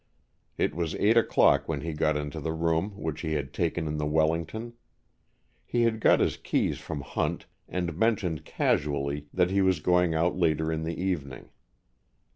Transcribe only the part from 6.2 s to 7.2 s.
keys from